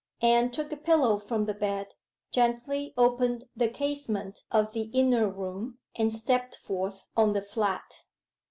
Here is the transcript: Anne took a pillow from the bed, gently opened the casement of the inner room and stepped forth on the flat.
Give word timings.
Anne 0.23 0.49
took 0.49 0.71
a 0.71 0.77
pillow 0.77 1.19
from 1.19 1.45
the 1.45 1.53
bed, 1.53 1.93
gently 2.31 2.91
opened 2.97 3.43
the 3.55 3.69
casement 3.69 4.45
of 4.49 4.73
the 4.73 4.89
inner 4.93 5.29
room 5.29 5.77
and 5.95 6.11
stepped 6.11 6.55
forth 6.55 7.05
on 7.15 7.33
the 7.33 7.41
flat. 7.43 8.01